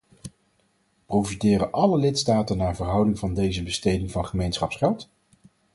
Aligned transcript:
Profiteren 1.05 1.71
alle 1.71 1.97
lidstaten 1.97 2.57
naar 2.57 2.75
verhouding 2.75 3.19
van 3.19 3.33
deze 3.33 3.63
besteding 3.63 4.11
van 4.11 4.25
gemeenschapsgeld? 4.25 5.09